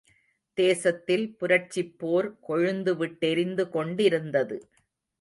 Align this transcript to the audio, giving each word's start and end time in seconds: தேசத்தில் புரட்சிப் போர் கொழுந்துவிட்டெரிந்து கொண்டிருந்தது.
தேசத்தில் 0.57 1.25
புரட்சிப் 1.37 1.93
போர் 1.97 2.29
கொழுந்துவிட்டெரிந்து 2.47 3.69
கொண்டிருந்தது. 3.69 4.57